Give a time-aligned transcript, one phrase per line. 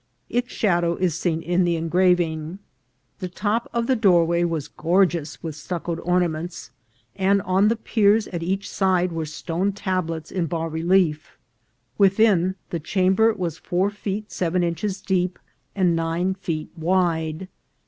[0.31, 2.57] Its shadow is seen in the engraving.
[3.19, 6.71] The top of the doorway was gorgeous with stuccoed ornaments,
[7.15, 11.37] and on the piers at each side were stone tablets in bas re lief.
[11.99, 15.37] Within, the chamber was four feet seven inches deep
[15.75, 17.47] and nine feet wide.